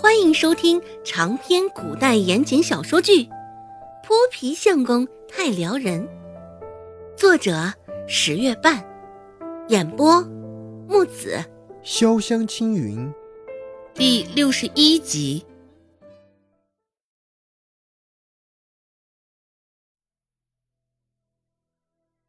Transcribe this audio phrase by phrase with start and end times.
[0.00, 3.24] 欢迎收听长篇古代言情小说剧
[4.02, 6.02] 《泼皮相公太撩人》，
[7.18, 7.70] 作者
[8.08, 8.82] 十月半，
[9.68, 10.22] 演播
[10.88, 11.44] 木子
[11.84, 13.12] 潇湘青云，
[13.92, 15.44] 第六十一集。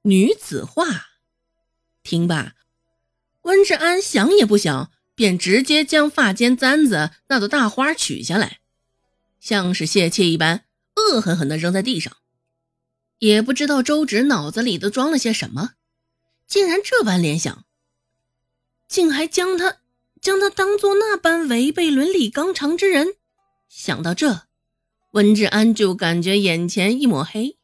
[0.00, 0.86] 女子画，
[2.02, 2.54] 听罢，
[3.42, 4.90] 温志安想也不想。
[5.18, 8.60] 便直接将发间簪子那朵大花取下来，
[9.40, 12.16] 像是泄气一般，恶狠狠地扔在地上。
[13.18, 15.72] 也不知道周芷脑子里都装了些什么，
[16.46, 17.64] 竟然这般联想，
[18.86, 19.78] 竟还将他
[20.20, 23.16] 将他当做那般违背伦理纲常之人。
[23.68, 24.42] 想到这，
[25.10, 27.58] 温志安就感觉眼前一抹黑。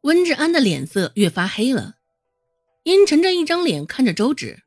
[0.00, 1.98] 温志安的脸色越发黑了，
[2.82, 4.64] 阴沉着一张脸看着周芷。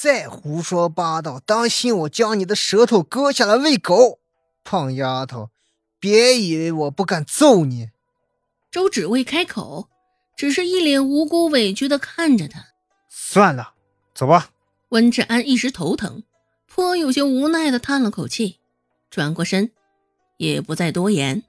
[0.00, 4.20] 再胡说八道，当心我将你的舌头割下来喂狗！
[4.62, 5.50] 胖丫头，
[5.98, 7.88] 别以为我不敢揍你。
[8.70, 9.88] 周芷未开口，
[10.36, 12.66] 只是一脸无辜委屈的看着他。
[13.08, 13.72] 算了，
[14.14, 14.50] 走吧。
[14.90, 16.22] 温志安一时头疼，
[16.68, 18.60] 颇有些无奈的叹了口气，
[19.10, 19.72] 转过身，
[20.36, 21.42] 也不再多言。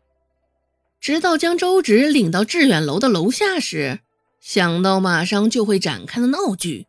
[0.99, 3.99] 直到将周芷领到致远楼的楼下时，
[4.41, 6.87] 想到马上就会展开的闹剧。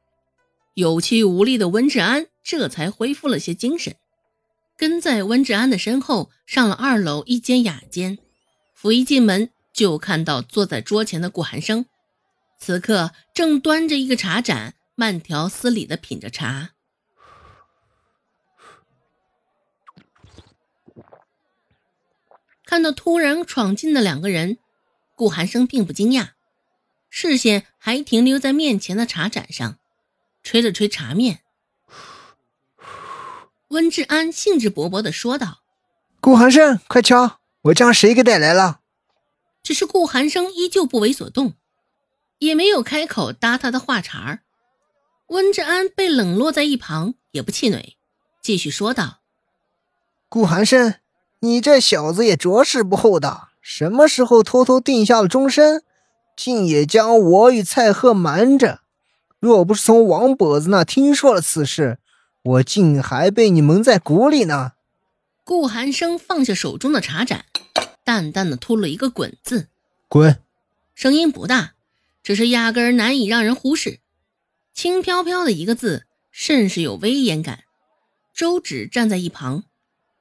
[0.74, 3.96] 有气无力的温志安这才恢复了些精神，
[4.76, 8.18] 跟在温志安的身后上了二楼一间雅间。
[8.74, 11.84] 甫一进门，就看到坐在桌前的顾寒生，
[12.58, 16.70] 此刻正端着一个茶盏，慢条斯理的品着茶。
[22.64, 24.56] 看到突然闯进的两个人，
[25.16, 26.30] 顾寒生并不惊讶，
[27.10, 29.78] 视线还停留在面前的茶盏上。
[30.42, 31.40] 吹了吹茶面，
[33.68, 35.60] 温志安兴致勃勃的说道
[36.20, 38.80] ：“顾寒生，快敲，我将谁给带来了？”
[39.62, 41.54] 只是顾寒生依旧不为所动，
[42.38, 44.40] 也没有开口搭他的话茬儿。
[45.28, 47.96] 温志安被冷落在一旁，也不气馁，
[48.42, 49.20] 继续说道
[50.28, 50.94] ：“顾寒生，
[51.40, 55.84] 你这小子也着实不厚道，什么时候偷偷定下了终身，
[56.34, 58.79] 竟也将我与蔡贺瞒着。”
[59.40, 61.98] 若不是从王跛子那听说了此事，
[62.42, 64.72] 我竟还被你蒙在鼓里呢。
[65.44, 67.46] 顾寒生放下手中的茶盏，
[68.04, 69.68] 淡淡的吐了一个“滚”字，
[70.08, 70.38] 滚。
[70.94, 71.72] 声音不大，
[72.22, 74.00] 只是压根儿难以让人忽视。
[74.74, 77.64] 轻飘飘的一个字，甚是有威严感。
[78.34, 79.64] 周芷站在一旁，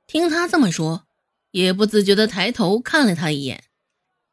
[0.07, 1.03] 听他这么说，
[1.51, 3.66] 也不自觉的抬头看了他一眼。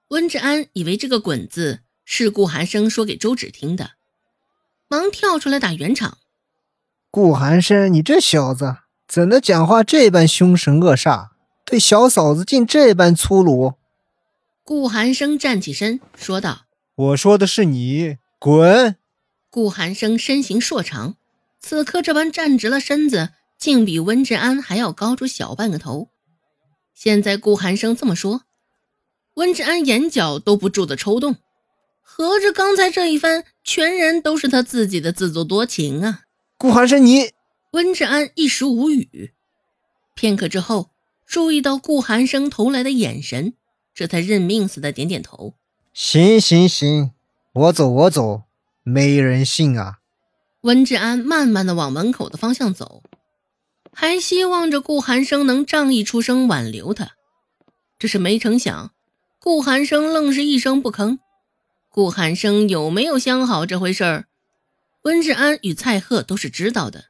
[0.09, 3.96] 温志安以为这个“滚”字是顾寒生说给周芷听的。
[4.89, 6.19] 忙跳出来打圆场，
[7.11, 8.77] 顾寒生，你这小子
[9.09, 11.31] 怎的讲话这般凶神恶煞，
[11.65, 13.75] 对小嫂子竟这般粗鲁？
[14.63, 18.95] 顾寒生站起身说道：“我说的是你，滚！”
[19.51, 21.17] 顾寒生身形硕长，
[21.59, 26.11] 此刻这般站直了身子，竟比温志安还要高出小半个头。
[26.95, 28.43] 现在顾寒生这么说，
[29.35, 31.37] 温志安眼角都不住的抽动。
[32.09, 36.21] 合着刚才这一番，全然都是他自己的自作多情啊！
[36.57, 37.33] 顾寒生，你
[37.73, 39.35] 温志安一时无语，
[40.15, 40.91] 片刻之后，
[41.27, 43.55] 注意到顾寒生投来的眼神，
[43.93, 45.55] 这才认命似的点点头。
[45.93, 47.11] 行行行，
[47.53, 48.45] 我走我走，
[48.85, 49.99] 没人信啊！
[50.63, 53.03] 温志安慢慢的往门口的方向走，
[53.93, 57.17] 还希望着顾寒生能仗义出声挽留他，
[57.99, 58.93] 只是没成想，
[59.41, 61.19] 顾寒生愣是一声不吭。
[61.97, 64.27] 顾寒生有没有相好这回事儿，
[65.05, 67.07] 温志安与蔡贺都是知道的。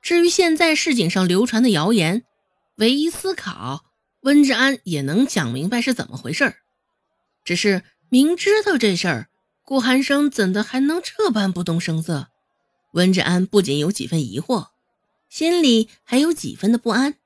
[0.00, 2.22] 至于现在市井上流传的谣言，
[2.76, 3.86] 唯一思考，
[4.20, 6.58] 温志安也能讲明白是怎么回事儿。
[7.42, 9.26] 只是明知道这事儿，
[9.64, 12.28] 顾寒生怎的还能这般不动声色？
[12.92, 14.68] 温志安不仅有几分疑惑，
[15.28, 17.16] 心里还有几分的不安。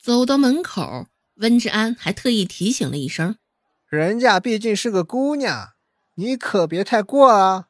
[0.00, 1.08] 走到门口，
[1.38, 3.34] 温志安还特意提醒了一声
[3.90, 5.70] ：“人家毕竟是个姑娘。”
[6.14, 7.68] 你可别太过啊！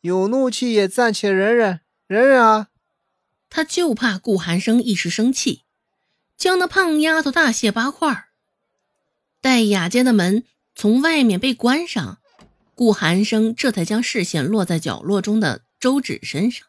[0.00, 2.68] 有怒气也暂且忍忍，忍忍啊！
[3.48, 5.62] 他就怕顾寒生一时生气，
[6.36, 8.28] 将那胖丫头大卸八块。
[9.40, 10.44] 待雅间的门
[10.74, 12.18] 从外面被关上，
[12.74, 16.66] 顾寒生这才将视线落在角落中的周芷身上。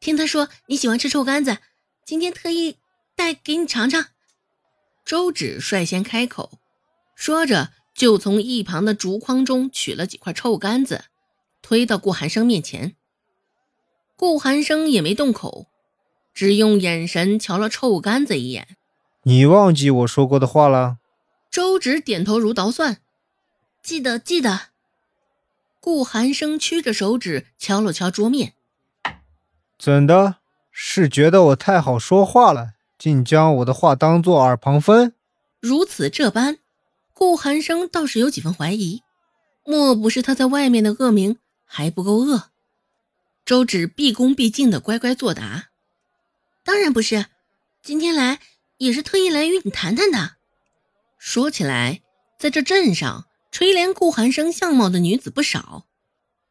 [0.00, 1.58] 听他说你喜欢吃臭干子，
[2.04, 2.78] 今天特意
[3.14, 4.06] 带给你尝尝。
[5.04, 6.58] 周芷率先开口，
[7.14, 7.75] 说着。
[7.96, 11.06] 就从一旁的竹筐中取了几块臭干子，
[11.62, 12.94] 推到顾寒生面前。
[14.16, 15.66] 顾寒生也没动口，
[16.34, 18.76] 只用眼神瞧了臭干子一眼。
[19.22, 20.98] 你忘记我说过的话了？
[21.50, 22.98] 周芷点头如捣蒜，
[23.82, 24.68] 记得记得。
[25.80, 28.52] 顾寒生屈着手指敲了敲桌面，
[29.78, 30.36] 怎的？
[30.70, 35.14] 是觉得我太好说话了，竟将我的话当作耳旁风？
[35.60, 36.58] 如此这般，
[37.18, 39.00] 顾寒生倒是有几分怀疑，
[39.64, 42.50] 莫不是他在外面的恶名还不够恶？
[43.46, 45.70] 周芷毕恭毕敬的乖乖作答
[46.62, 47.24] ：“当然不是，
[47.82, 48.40] 今天来
[48.76, 50.32] 也是特意来与你谈谈的。”
[51.18, 52.02] 说起来，
[52.38, 55.86] 在这镇上垂怜顾寒生相貌的女子不少，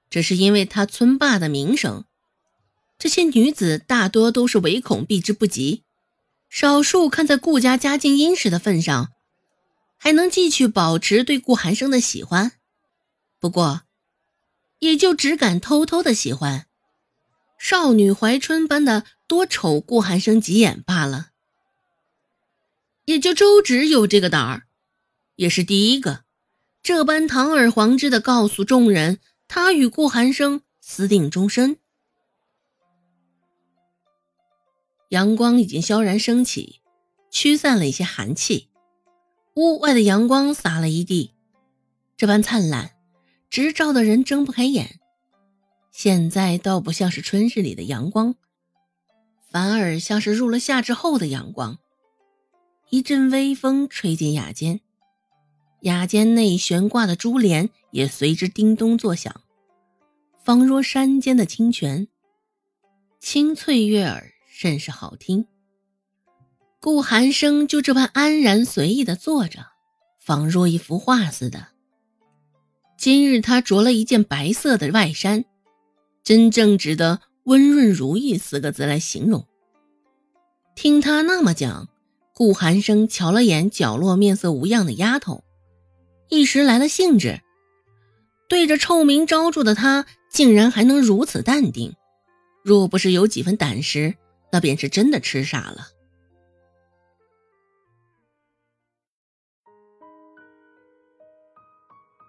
[0.09, 2.05] 这是因为他村霸的名声。
[2.97, 5.83] 这些女子大多都是唯恐避之不及，
[6.49, 9.11] 少数看在顾家家境殷实的份上，
[10.05, 12.51] 还能继续保持对顾寒生的喜欢。
[13.39, 13.81] 不过，
[14.77, 16.67] 也就只敢偷偷的喜欢。
[17.57, 21.31] 少女怀春般的多瞅顾寒生几眼罢了，
[23.05, 24.67] 也就周芷有这个胆儿，
[25.37, 26.23] 也是第一个，
[26.83, 31.79] 这般堂而皇之的告诉众人，他与顾寒生私定终身。
[35.09, 36.81] 阳光已经悄然升起，
[37.31, 38.69] 驱散了一些寒气，
[39.55, 41.31] 屋外的阳光洒了一地，
[42.17, 42.91] 这般灿烂，
[43.49, 44.99] 直照的人睁不开眼。
[45.91, 48.35] 现在倒不像是春日里的阳光，
[49.49, 51.79] 反而像是入了夏之后的阳光。
[52.89, 54.81] 一阵微风吹进雅间，
[55.83, 59.41] 雅间内悬挂的珠帘也随之叮咚作响，
[60.43, 62.09] 仿若山间的清泉，
[63.21, 65.47] 清脆悦耳，甚是好听。
[66.85, 69.65] 顾寒生就这般安然随意的坐着，
[70.19, 71.69] 仿若一幅画似的。
[72.95, 75.45] 今日他着了一件白色的外衫。
[76.23, 79.47] 真正值得“温润如玉”四个字来形容。
[80.75, 81.89] 听他那么讲，
[82.35, 85.43] 顾寒生瞧了眼角落面色无恙的丫头，
[86.29, 87.41] 一时来了兴致。
[88.47, 91.95] 对着臭名昭著的他，竟然还能如此淡定，
[92.63, 94.13] 若不是有几分胆识，
[94.51, 95.87] 那便是真的痴傻了。